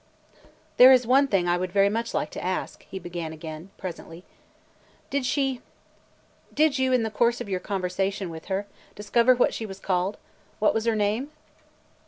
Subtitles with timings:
[0.77, 4.23] "There is one thing I would very much like to ask," he began again, presently.
[5.11, 5.61] "Did she–
[6.61, 10.17] did you, in the course of your conversation with her, discover what she was called,–
[10.57, 11.29] what was her name?"